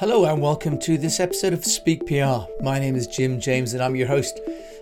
[0.00, 2.46] Hello and welcome to this episode of Speak PR.
[2.62, 4.38] My name is Jim James and I'm your host.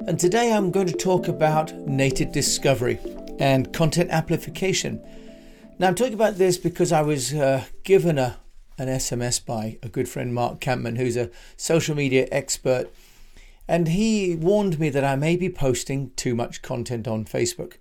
[0.07, 2.99] And today I'm going to talk about native discovery
[3.39, 5.02] and content amplification.
[5.79, 8.37] Now I'm talking about this because I was uh, given a
[8.77, 12.91] an SMS by a good friend Mark Campman who's a social media expert
[13.67, 17.79] and he warned me that I may be posting too much content on Facebook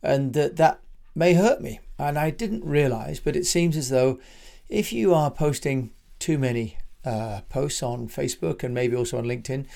[0.00, 0.78] and that that
[1.12, 1.80] may hurt me.
[1.98, 4.20] And I didn't realize, but it seems as though
[4.68, 9.66] if you are posting too many uh, posts on Facebook and maybe also on LinkedIn,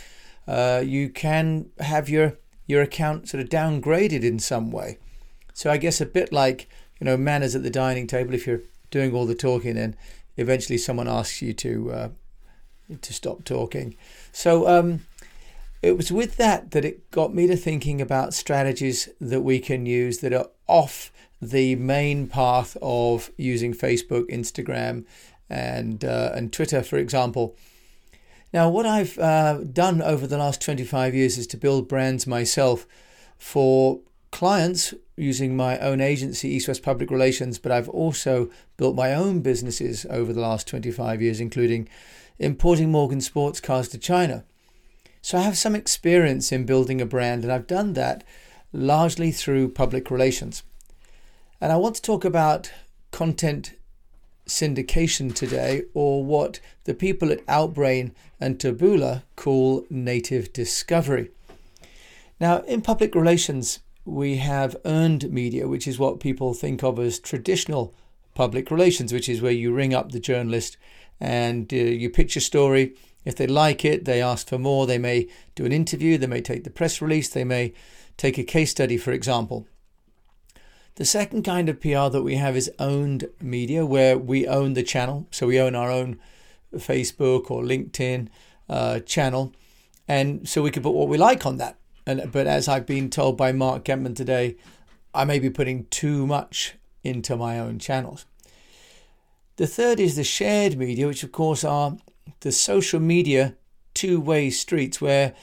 [0.46, 4.98] uh, you can have your your account sort of downgraded in some way.
[5.52, 6.68] So I guess a bit like
[7.00, 8.34] you know manners at the dining table.
[8.34, 9.96] If you're doing all the talking, and
[10.36, 12.08] eventually someone asks you to uh,
[13.00, 13.96] to stop talking.
[14.32, 15.00] So um,
[15.82, 19.86] it was with that that it got me to thinking about strategies that we can
[19.86, 25.04] use that are off the main path of using Facebook, Instagram,
[25.52, 27.56] and uh, and Twitter, for example.
[28.52, 32.86] Now, what I've uh, done over the last 25 years is to build brands myself
[33.38, 39.14] for clients using my own agency, East West Public Relations, but I've also built my
[39.14, 41.88] own businesses over the last 25 years, including
[42.38, 44.44] importing Morgan sports cars to China.
[45.22, 48.24] So I have some experience in building a brand, and I've done that
[48.72, 50.62] largely through public relations.
[51.60, 52.70] And I want to talk about
[53.12, 53.74] content
[54.46, 61.30] syndication today, or what the people at Outbrain and Taboola call native discovery.
[62.40, 67.18] Now, in public relations, we have earned media, which is what people think of as
[67.18, 67.94] traditional
[68.34, 70.76] public relations, which is where you ring up the journalist
[71.20, 72.94] and uh, you pitch a story.
[73.24, 74.86] If they like it, they ask for more.
[74.86, 77.72] They may do an interview, they may take the press release, they may
[78.16, 79.68] take a case study, for example.
[80.96, 84.82] The second kind of PR that we have is owned media, where we own the
[84.82, 85.26] channel.
[85.30, 86.18] So we own our own
[86.74, 88.28] Facebook or LinkedIn
[88.68, 89.54] uh, channel.
[90.06, 91.78] And so we can put what we like on that.
[92.06, 94.56] And, but as I've been told by Mark Kempman today,
[95.14, 98.26] I may be putting too much into my own channels.
[99.56, 101.96] The third is the shared media, which of course are
[102.40, 103.54] the social media
[103.94, 105.34] two way streets where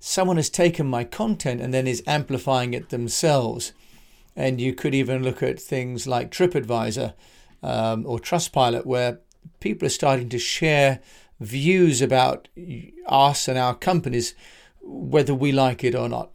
[0.00, 3.72] someone has taken my content and then is amplifying it themselves.
[4.38, 7.12] And you could even look at things like TripAdvisor
[7.60, 9.18] um, or Trustpilot, where
[9.58, 11.00] people are starting to share
[11.40, 12.46] views about
[13.08, 14.36] us and our companies,
[14.80, 16.30] whether we like it or not.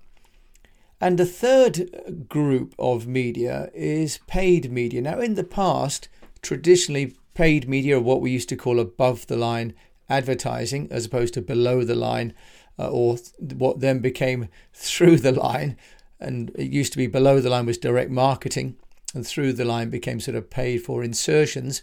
[1.00, 5.02] And the third group of media is paid media.
[5.02, 6.10] Now, in the past,
[6.42, 9.74] traditionally, paid media are what we used to call above the line
[10.10, 12.34] advertising, as opposed to below the line,
[12.78, 15.78] uh, or what then became through the line,
[16.24, 18.78] and it used to be below the line was direct marketing,
[19.14, 21.82] and through the line became sort of paid for insertions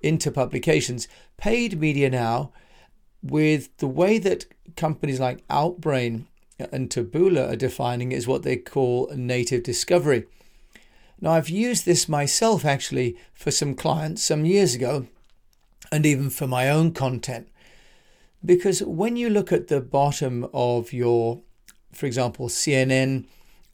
[0.00, 1.08] into publications.
[1.36, 2.52] Paid media now,
[3.22, 4.46] with the way that
[4.76, 6.26] companies like Outbrain
[6.58, 10.24] and Taboola are defining, is what they call native discovery.
[11.20, 15.06] Now, I've used this myself actually for some clients some years ago,
[15.90, 17.48] and even for my own content.
[18.44, 21.40] Because when you look at the bottom of your,
[21.92, 23.26] for example, CNN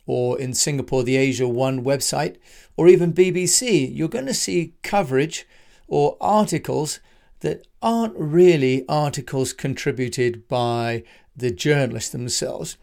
[0.07, 2.37] or in Singapore, the AsiaOne website,
[2.77, 5.47] or even BBC, you're going to see coverage
[5.89, 7.01] or articles
[7.41, 11.05] that aren't really articles contributed by
[11.37, 12.77] the journalists themselves,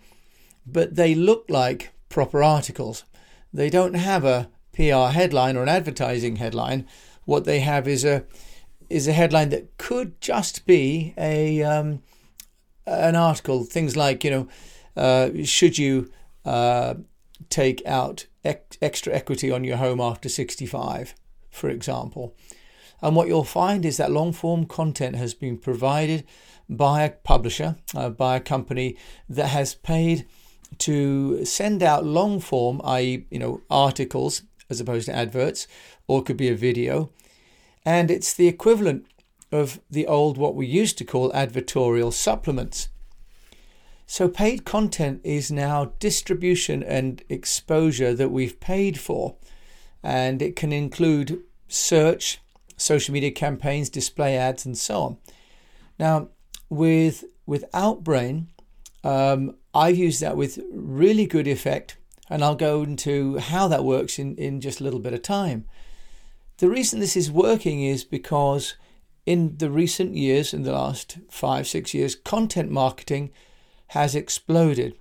[0.65, 3.03] but they look like proper articles.
[3.53, 6.87] They don't have a PR headline or an advertising headline.
[7.25, 8.23] What they have is a
[8.89, 12.03] is a headline that could just be a um,
[12.85, 13.63] an article.
[13.63, 14.47] Things like you know,
[14.95, 16.11] uh, should you
[16.45, 16.95] uh,
[17.49, 21.15] take out ex- extra equity on your home after 65,
[21.49, 22.35] for example.
[23.01, 26.25] And what you'll find is that long form content has been provided
[26.69, 28.97] by a publisher, uh, by a company
[29.27, 30.27] that has paid
[30.79, 35.67] to send out long form, i.e., you know, articles as opposed to adverts,
[36.07, 37.11] or it could be a video.
[37.83, 39.05] And it's the equivalent
[39.51, 42.87] of the old, what we used to call advertorial supplements.
[44.13, 49.37] So, paid content is now distribution and exposure that we've paid for,
[50.03, 52.41] and it can include search,
[52.75, 55.17] social media campaigns, display ads, and so on.
[55.97, 56.27] Now,
[56.69, 58.47] with with Outbrain,
[59.05, 61.95] um, I've used that with really good effect,
[62.29, 65.63] and I'll go into how that works in, in just a little bit of time.
[66.57, 68.75] The reason this is working is because
[69.25, 73.31] in the recent years, in the last five, six years, content marketing
[73.91, 74.95] has exploded,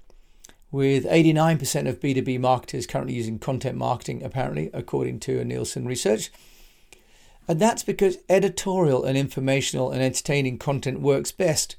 [0.72, 6.31] with 89% of B2B marketers currently using content marketing, apparently, according to a Nielsen research.
[7.46, 11.76] And that's because editorial and informational and entertaining content works best.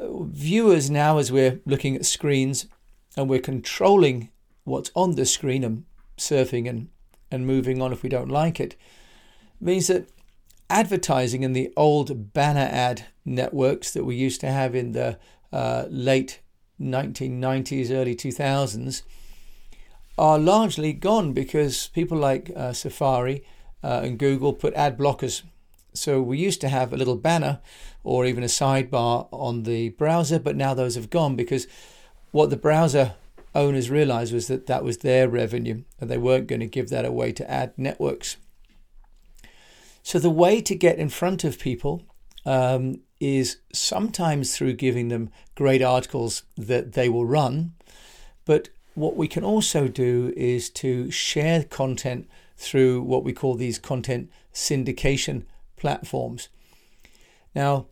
[0.00, 2.66] Viewers now, as we're looking at screens
[3.16, 4.30] and we're controlling
[4.62, 5.84] what's on the screen and
[6.16, 6.88] surfing and,
[7.32, 8.76] and moving on if we don't like it,
[9.60, 10.08] means that
[10.70, 15.18] advertising in the old banner ad networks that we used to have in the
[15.52, 16.40] uh, late
[16.80, 19.02] 1990s, early 2000s
[20.18, 23.44] are largely gone because people like uh, Safari
[23.82, 25.42] uh, and Google put ad blockers.
[25.94, 27.60] So we used to have a little banner
[28.04, 31.66] or even a sidebar on the browser, but now those have gone because
[32.30, 33.14] what the browser
[33.54, 37.04] owners realized was that that was their revenue and they weren't going to give that
[37.04, 38.36] away to ad networks.
[40.02, 42.02] So the way to get in front of people
[42.44, 47.72] um, is sometimes through giving them great articles that they will run,
[48.44, 53.78] but what we can also do is to share content through what we call these
[53.78, 55.44] content syndication
[55.76, 56.48] platforms.
[57.54, 57.86] Now,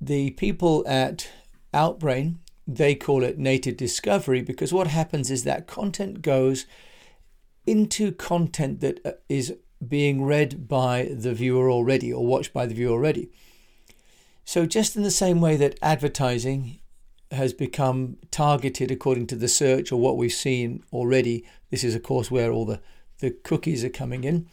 [0.00, 1.28] the people at
[1.72, 2.36] Outbrain,
[2.66, 6.66] they call it native discovery because what happens is that content goes
[7.64, 9.54] into content that uh,
[9.86, 13.30] being read by the viewer already or watched by the viewer already.
[14.46, 16.78] So, just in the same way that advertising
[17.32, 22.04] has become targeted according to the search or what we've seen already, this is, of
[22.04, 22.80] course, where all the,
[23.18, 24.46] the cookies are coming in.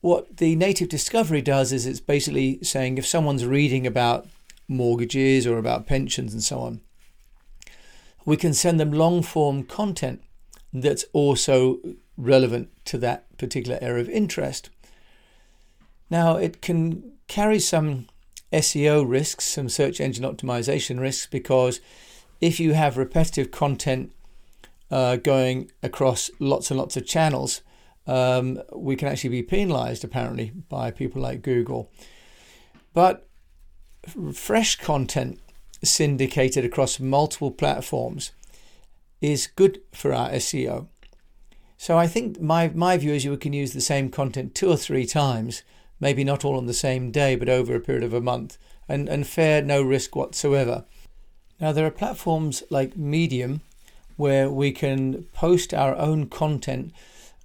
[0.00, 4.26] What the native discovery does is it's basically saying if someone's reading about
[4.66, 6.80] mortgages or about pensions and so on,
[8.24, 10.20] we can send them long form content
[10.72, 11.78] that's also
[12.16, 14.68] relevant to that particular area of interest.
[16.10, 18.08] Now, it can carry some
[18.54, 21.80] SEO risks, some search engine optimization risks, because
[22.40, 24.12] if you have repetitive content
[24.90, 27.62] uh, going across lots and lots of channels,
[28.06, 31.90] um, we can actually be penalized apparently by people like Google.
[32.92, 33.26] But
[34.32, 35.40] fresh content
[35.82, 38.32] syndicated across multiple platforms
[39.20, 40.88] is good for our SEO.
[41.76, 44.76] So I think my, my view is you can use the same content two or
[44.76, 45.62] three times,
[46.04, 49.08] maybe not all on the same day, but over a period of a month, and,
[49.08, 50.84] and fare no risk whatsoever.
[51.58, 53.62] Now, there are platforms like Medium
[54.16, 56.92] where we can post our own content,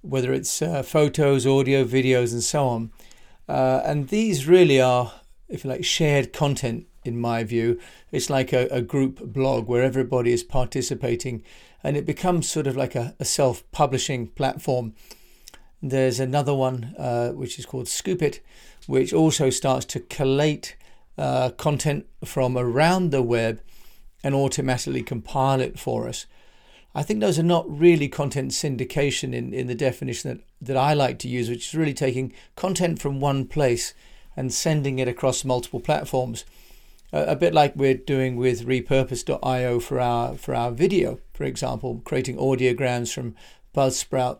[0.02, 2.90] whether it's uh, photos, audio, videos, and so on.
[3.48, 5.14] Uh, and these really are,
[5.48, 7.80] if you like, shared content in my view.
[8.12, 11.42] It's like a, a group blog where everybody is participating
[11.82, 14.94] and it becomes sort of like a, a self publishing platform.
[15.82, 18.40] There's another one uh, which is called Scoop.it,
[18.86, 20.76] which also starts to collate
[21.16, 23.60] uh, content from around the web
[24.22, 26.26] and automatically compile it for us.
[26.94, 30.92] I think those are not really content syndication in, in the definition that, that I
[30.92, 33.94] like to use, which is really taking content from one place
[34.36, 36.44] and sending it across multiple platforms
[37.12, 42.36] a, bit like we're doing with repurpose.io for our for our video, for example, creating
[42.36, 43.34] audiograms from
[43.74, 44.38] Buzzsprout,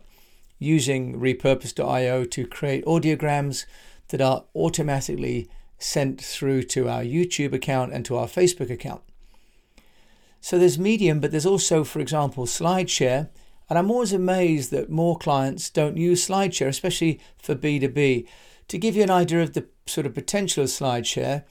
[0.61, 3.65] using repurpose.io to create audiograms
[4.09, 5.49] that are automatically
[5.79, 9.01] sent through to our YouTube account and to our Facebook account.
[10.39, 13.29] So there's Medium, but there's also, for example, SlideShare.
[13.69, 18.27] And I'm always amazed that more clients don't use SlideShare, especially for B2B.
[18.67, 21.43] To give you an idea of the sort of potential of SlideShare,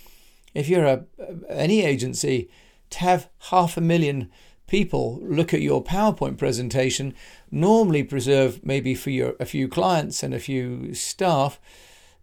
[0.53, 1.05] if you're a
[1.50, 2.51] any agency
[2.91, 4.29] to have half a million
[4.67, 7.13] people look at your PowerPoint presentation,
[7.51, 11.60] normally preserve maybe for your a few clients and a few staff,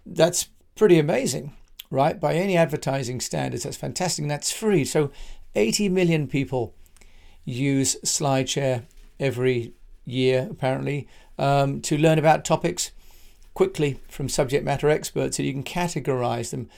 [0.04, 1.54] that's pretty amazing,
[1.90, 2.18] right?
[2.18, 4.22] By any advertising standards, that's fantastic.
[4.22, 4.84] And that's free.
[4.84, 5.10] So
[5.54, 6.74] 80 million people
[7.44, 8.84] use SlideShare
[9.18, 9.72] every
[10.04, 12.92] year, apparently, um, to learn about topics
[13.54, 16.68] quickly from subject matter experts so you can categorize them.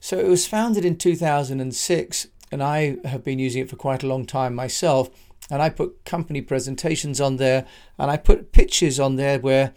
[0.00, 4.08] So it was founded in 2006, and I have been using it for quite a
[4.08, 5.10] long time myself.
[5.50, 7.66] And I put company presentations on there,
[7.98, 9.72] and I put pitches on there where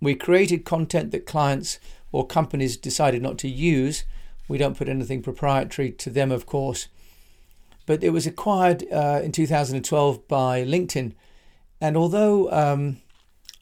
[0.00, 1.78] we created content that clients
[2.12, 4.04] or companies decided not to use.
[4.48, 6.88] We don't put anything proprietary to them, of course
[7.86, 11.14] but it was acquired uh, in 2012 by LinkedIn.
[11.80, 12.98] And although um,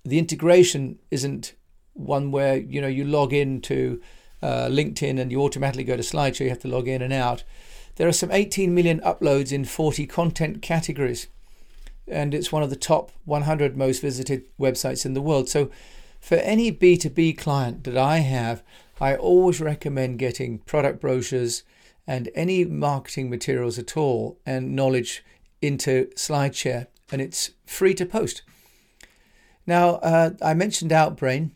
[0.04, 1.52] the integration isn't
[1.94, 4.00] one where you know you log into
[4.42, 7.44] uh, LinkedIn and you automatically go to SlideShare, you have to log in and out.
[7.96, 11.28] There are some 18 million uploads in 40 content categories,
[12.06, 15.48] and it's one of the top 100 most visited websites in the world.
[15.48, 15.70] So,
[16.20, 18.62] for any B2B client that I have,
[19.00, 21.62] I always recommend getting product brochures
[22.06, 25.24] and any marketing materials at all and knowledge
[25.62, 28.42] into SlideShare, and it's free to post.
[29.66, 31.50] Now, uh, I mentioned Outbrain.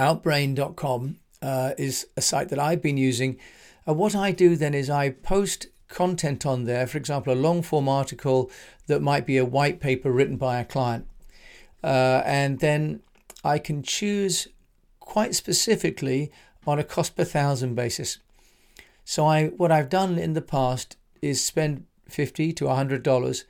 [0.00, 3.36] Outbrain.com uh, is a site that I've been using.
[3.86, 7.60] And what I do then is I post content on there, for example, a long
[7.60, 8.50] form article
[8.86, 11.06] that might be a white paper written by a client.
[11.84, 13.00] Uh, and then
[13.44, 14.48] I can choose
[15.00, 16.32] quite specifically
[16.66, 18.18] on a cost per thousand basis.
[19.04, 23.44] So I what I've done in the past is spend fifty to hundred dollars,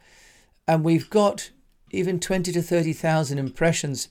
[0.67, 1.51] and we've got
[1.91, 4.09] even twenty to thirty thousand impressions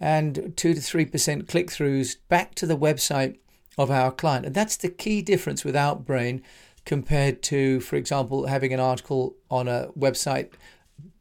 [0.00, 3.38] and two to three percent click throughs back to the website
[3.78, 4.46] of our client.
[4.46, 6.42] And that's the key difference with Outbrain
[6.84, 10.52] compared to, for example, having an article on a website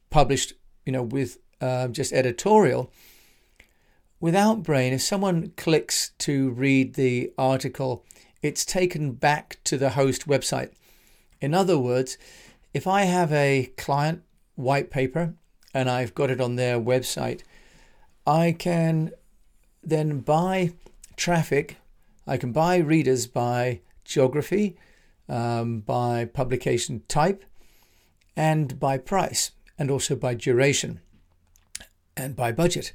[0.10, 0.54] published,
[0.86, 2.92] you know, with uh, just editorial.
[4.20, 8.06] With Outbrain, if someone clicks to read the article,
[8.42, 10.72] it's taken back to the host website.
[11.42, 12.18] In other words,
[12.74, 14.24] if I have a client
[14.56, 15.34] white paper
[15.74, 17.42] and I've got it on their website,
[18.26, 19.12] I can
[19.84, 20.74] then buy
[21.16, 21.78] traffic.
[22.26, 24.78] I can buy readers by geography,
[25.30, 27.44] um, by publication type,
[28.36, 31.02] and by price, and also by duration
[32.18, 32.94] and by budget.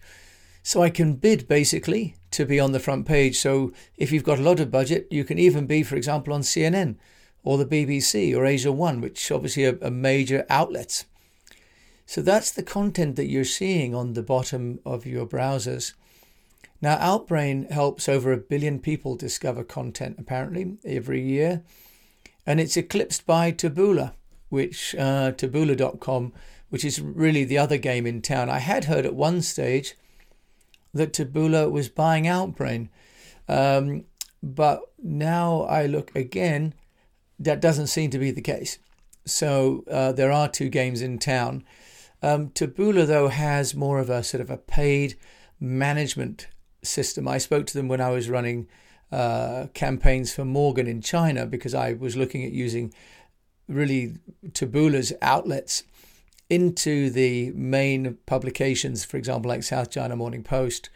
[0.62, 3.38] So I can bid basically to be on the front page.
[3.38, 6.42] So if you've got a lot of budget, you can even be, for example, on
[6.42, 6.96] CNN
[7.42, 11.06] or the BBC or AsiaOne, which obviously are, are major outlets.
[12.10, 15.92] So that's the content that you're seeing on the bottom of your browsers.
[16.82, 21.62] Now, Outbrain helps over a billion people discover content apparently every year,
[22.44, 24.14] and it's eclipsed by Taboola,
[24.48, 26.32] which uh, Taboola.com,
[26.68, 28.50] which is really the other game in town.
[28.50, 29.94] I had heard at one stage
[30.92, 32.88] that Taboola was buying Outbrain.
[33.48, 34.06] Um,
[34.42, 36.74] but now I look again,
[37.38, 38.78] that doesn't seem to be the case.
[39.26, 41.62] So uh, there are two games in town.
[42.22, 45.16] Um, Taboola, though, has more of a sort of a paid
[45.58, 46.48] management
[46.82, 47.26] system.
[47.26, 48.68] I spoke to them when I was running
[49.12, 52.92] uh, campaigns for Morgan in China because I was looking at using
[53.68, 54.16] really
[54.48, 55.84] Taboola's outlets
[56.48, 60.90] into the main publications, for example, like South China Morning Post.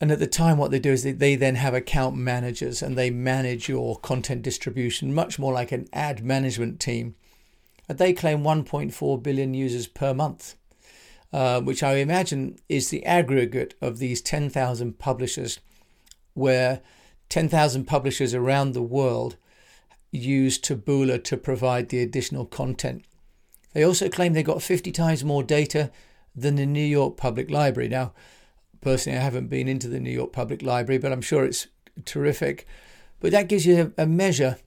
[0.00, 2.96] And at the time, what they do is they, they then have account managers and
[2.96, 7.14] they manage your content distribution, much more like an ad management team.
[7.88, 10.56] And they claim 1.4 billion users per month,
[11.32, 15.60] uh, which I imagine is the aggregate of these 10,000 publishers,
[16.34, 16.80] where
[17.28, 19.36] 10,000 publishers around the world
[20.10, 23.04] use Taboola to provide the additional content.
[23.72, 25.90] They also claim they got 50 times more data
[26.34, 27.88] than the New York Public Library.
[27.88, 28.12] Now,
[28.80, 31.66] personally, I haven't been into the New York Public Library, but I'm sure it's
[32.04, 32.66] terrific.
[33.20, 34.58] But that gives you a measure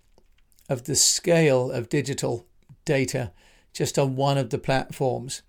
[0.68, 2.46] of the scale of digital
[2.90, 3.32] data
[3.72, 5.44] just on one of the platforms.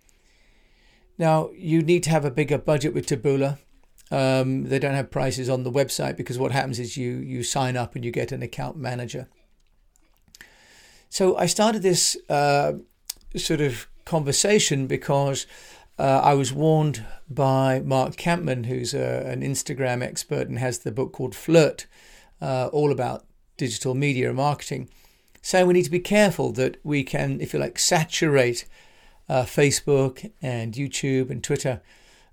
[1.16, 3.58] Now, you need to have a bigger budget with Taboola.
[4.10, 7.76] Um, they don't have prices on the website because what happens is you you sign
[7.76, 9.28] up and you get an account manager.
[11.08, 12.72] So I started this uh,
[13.36, 15.46] sort of conversation because
[15.98, 20.92] uh, I was warned by Mark Campman, who's a, an Instagram expert and has the
[20.92, 21.86] book called Flirt,
[22.40, 23.24] uh, all about
[23.56, 24.88] digital media marketing,
[25.42, 28.66] saying we need to be careful that we can, if you like, saturate
[29.28, 31.80] uh, Facebook and YouTube and Twitter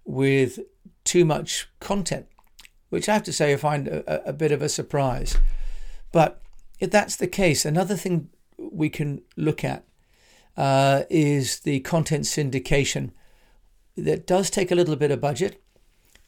[0.03, 0.59] with
[1.03, 2.27] too much content,
[2.89, 5.37] which I have to say I find a, a bit of a surprise.
[6.11, 6.41] But
[6.79, 9.83] if that's the case, another thing we can look at
[10.55, 13.11] uh, is the content syndication.
[13.95, 15.61] That does take a little bit of budget.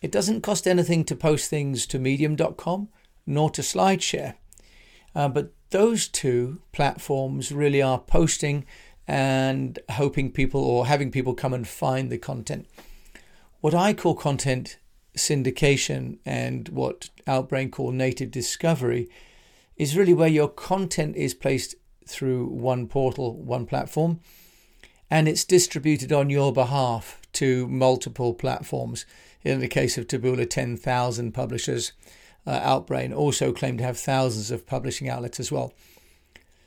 [0.01, 2.89] It doesn't cost anything to post things to medium.com
[3.27, 4.35] nor to SlideShare.
[5.13, 8.65] Uh, but those two platforms really are posting
[9.07, 12.67] and hoping people or having people come and find the content.
[13.61, 14.77] What I call content
[15.17, 19.09] syndication and what Outbrain call native discovery
[19.75, 21.75] is really where your content is placed
[22.07, 24.19] through one portal, one platform,
[25.09, 29.05] and it's distributed on your behalf to multiple platforms.
[29.43, 31.93] In the case of Taboola, 10,000 publishers.
[32.45, 35.73] Uh, Outbrain also claim to have thousands of publishing outlets as well.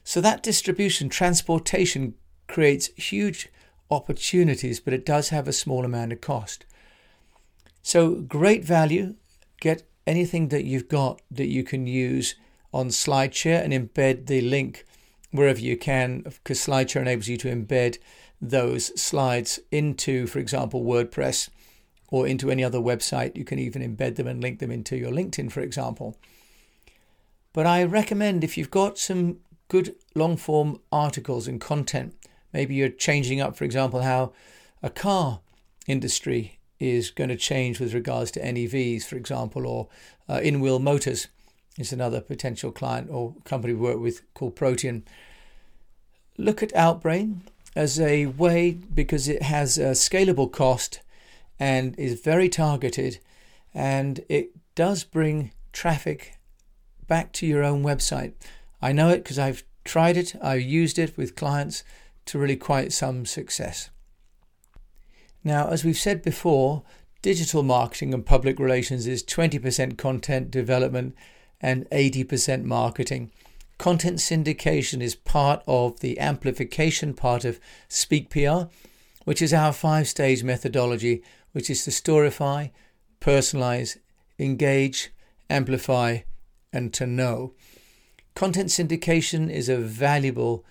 [0.05, 2.14] So that distribution, transportation
[2.47, 3.49] creates huge
[3.91, 6.67] opportunities, but it does have a small amount of cost.
[7.83, 9.14] So great value.
[9.61, 12.35] Get anything that you've got that you can use
[12.73, 14.85] on SlideShare and embed the link
[15.31, 17.99] wherever you can, because SlideShare enables you to embed
[18.41, 21.49] those slides into, for example, WordPress
[22.12, 23.37] or into any other website.
[23.37, 26.16] You can even embed them and link them into your LinkedIn, for example.
[27.54, 29.38] But I recommend if you've got some
[29.69, 32.14] good long form articles and content,
[32.52, 34.33] maybe you're changing up, for example, how
[34.83, 35.40] a car
[35.87, 39.88] industry is going to change with regards to NEVs, for example, or
[40.28, 41.28] uh, in wheel motors
[41.78, 45.02] is another potential client or company we work with called Protean.
[46.37, 47.40] Look at Outbrain
[47.75, 51.00] as a way because it has a scalable cost
[51.62, 53.21] and is very targeted
[53.73, 56.37] and it does bring traffic
[57.07, 58.33] back to your own website.
[58.81, 61.85] I know it because I've tried it, I've used it with clients
[62.26, 63.90] to really quite some success.
[65.45, 66.83] Now, as we've said before,
[67.23, 71.14] digital marketing and public relations is 20% content development
[71.61, 73.31] and 80% marketing.
[73.78, 78.64] Content syndication is part of the amplification part of Speak PR,
[79.25, 82.71] which is our five stage methodology, which is to storify,
[83.21, 83.99] personalize,
[84.38, 85.11] engage,
[85.49, 86.18] amplify,
[86.73, 87.54] and to know.
[88.35, 90.64] Content syndication is a valuable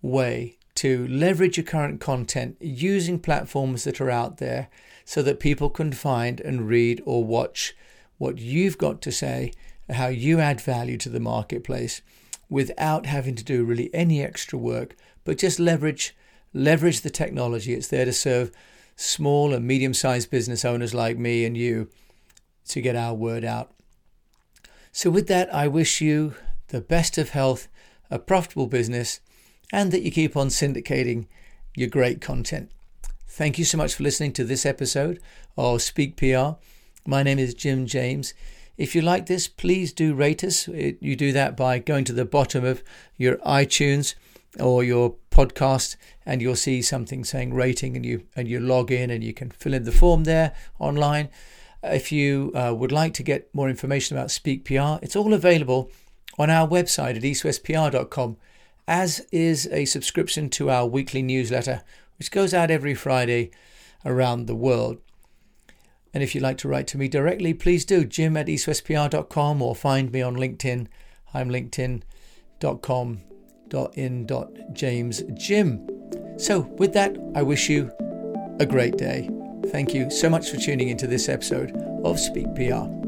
[0.00, 4.68] way to leverage your current content using platforms that are out there
[5.04, 7.74] so that people can find and read or watch
[8.18, 9.52] what you've got to say
[9.90, 12.02] how you add value to the marketplace
[12.48, 16.14] without having to do really any extra work, but just leverage
[16.54, 17.74] leverage the technology.
[17.74, 18.50] It's there to serve
[19.00, 21.88] small and medium-sized business owners like me and you
[22.66, 23.70] to get our word out.
[24.90, 26.34] So with that, I wish you
[26.68, 27.68] the best of health,
[28.10, 29.20] a profitable business,
[29.72, 31.26] and that you keep on syndicating
[31.76, 32.72] your great content.
[33.28, 35.20] Thank you so much for listening to this episode
[35.56, 36.56] of Speak PR.
[37.06, 38.34] My name is Jim James.
[38.76, 40.66] If you like this, please do rate us.
[40.66, 42.82] you do that by going to the bottom of
[43.16, 44.16] your iTunes
[44.60, 45.96] or your podcast
[46.26, 49.50] and you'll see something saying rating and you and you log in and you can
[49.50, 51.28] fill in the form there online.
[51.82, 55.90] If you uh, would like to get more information about Speak PR, it's all available
[56.38, 58.36] on our website at eastwestpr.com,
[58.86, 61.82] as is a subscription to our weekly newsletter,
[62.18, 63.50] which goes out every Friday
[64.04, 64.98] around the world.
[66.12, 69.76] And if you'd like to write to me directly, please do jim at eastwestpr.com or
[69.76, 70.88] find me on LinkedIn.
[71.34, 73.27] I'm linkedin.com
[73.94, 74.26] in
[74.72, 75.86] James Jim.
[76.38, 77.92] So with that, I wish you
[78.60, 79.28] a great day.
[79.68, 81.72] Thank you so much for tuning into this episode
[82.04, 83.07] of Speak PR.